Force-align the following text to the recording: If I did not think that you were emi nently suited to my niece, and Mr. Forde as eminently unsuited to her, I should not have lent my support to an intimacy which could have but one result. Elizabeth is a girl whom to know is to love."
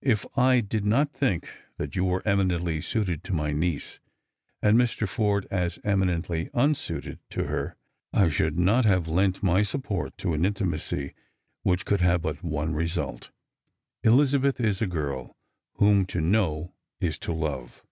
If 0.00 0.24
I 0.38 0.60
did 0.60 0.86
not 0.86 1.12
think 1.12 1.50
that 1.76 1.94
you 1.94 2.06
were 2.06 2.22
emi 2.22 2.50
nently 2.50 2.82
suited 2.82 3.22
to 3.24 3.34
my 3.34 3.52
niece, 3.52 4.00
and 4.62 4.78
Mr. 4.78 5.06
Forde 5.06 5.46
as 5.50 5.78
eminently 5.84 6.48
unsuited 6.54 7.18
to 7.32 7.44
her, 7.44 7.76
I 8.10 8.30
should 8.30 8.58
not 8.58 8.86
have 8.86 9.06
lent 9.06 9.42
my 9.42 9.60
support 9.62 10.16
to 10.16 10.32
an 10.32 10.46
intimacy 10.46 11.12
which 11.62 11.84
could 11.84 12.00
have 12.00 12.22
but 12.22 12.42
one 12.42 12.72
result. 12.72 13.30
Elizabeth 14.02 14.60
is 14.62 14.80
a 14.80 14.86
girl 14.86 15.36
whom 15.74 16.06
to 16.06 16.22
know 16.22 16.72
is 16.98 17.18
to 17.18 17.34
love." 17.34 17.84